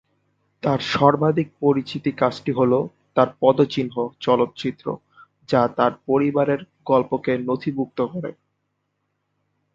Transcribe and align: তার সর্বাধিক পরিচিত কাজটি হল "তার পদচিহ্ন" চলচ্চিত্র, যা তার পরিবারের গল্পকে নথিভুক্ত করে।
তার 0.63 0.79
সর্বাধিক 0.93 1.47
পরিচিত 1.61 2.05
কাজটি 2.17 2.51
হল 2.59 2.73
"তার 3.15 3.29
পদচিহ্ন" 3.41 3.95
চলচ্চিত্র, 4.21 4.85
যা 5.49 5.61
তার 5.77 5.93
পরিবারের 6.07 6.59
গল্পকে 6.85 7.33
নথিভুক্ত 7.47 7.99
করে। 8.13 8.31